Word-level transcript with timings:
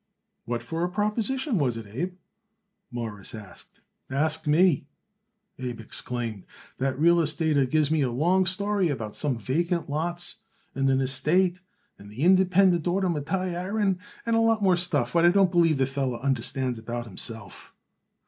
"What 0.45 0.63
for 0.63 0.83
a 0.83 0.89
proposition 0.89 1.59
was 1.59 1.77
it, 1.77 1.85
Abe?" 1.85 2.17
Morris 2.89 3.35
asked. 3.35 3.81
"Ask 4.09 4.47
me!" 4.47 4.87
Abe 5.59 5.79
exclaimed. 5.79 6.45
"That 6.79 6.97
real 6.97 7.17
estater 7.21 7.69
gives 7.69 7.91
me 7.91 8.01
a 8.01 8.09
long 8.09 8.47
story 8.47 8.89
about 8.89 9.15
some 9.15 9.37
vacant 9.37 9.89
lots, 9.91 10.37
and 10.73 10.89
an 10.89 11.01
estate, 11.01 11.61
and 11.99 12.09
the 12.09 12.23
Independent 12.23 12.87
Order 12.87 13.09
Mattai 13.09 13.53
Aaron, 13.53 13.99
and 14.25 14.35
a 14.35 14.39
lot 14.39 14.63
more 14.63 14.75
stuff 14.75 15.13
what 15.13 15.23
I 15.23 15.29
don't 15.29 15.51
believe 15.51 15.77
the 15.77 15.85
feller 15.85 16.17
understands 16.17 16.79
about 16.79 17.05
himself." 17.05 17.75